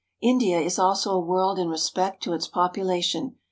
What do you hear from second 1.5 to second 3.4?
in respect to its population.